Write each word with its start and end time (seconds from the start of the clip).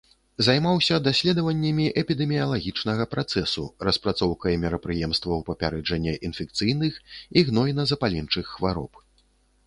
Займаўся 0.45 0.95
даследаваннямі 1.07 1.83
эпідэміялагічнага 2.01 3.03
працэсу, 3.11 3.65
распрацоўкай 3.87 4.57
мерапрыемстваў 4.63 5.43
папярэджання 5.49 6.13
інфекцыйных 6.29 6.97
і 7.39 7.45
гнойна-запаленчых 7.51 8.45
хвароб. 8.55 8.99